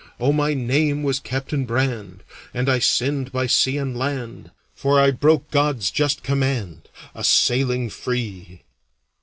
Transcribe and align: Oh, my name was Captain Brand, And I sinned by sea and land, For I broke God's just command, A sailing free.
Oh, 0.19 0.33
my 0.33 0.55
name 0.55 1.03
was 1.03 1.19
Captain 1.19 1.63
Brand, 1.63 2.23
And 2.55 2.67
I 2.67 2.79
sinned 2.79 3.31
by 3.31 3.45
sea 3.45 3.77
and 3.77 3.95
land, 3.95 4.49
For 4.73 4.99
I 4.99 5.11
broke 5.11 5.51
God's 5.51 5.91
just 5.91 6.23
command, 6.23 6.89
A 7.13 7.23
sailing 7.23 7.87
free. 7.91 8.61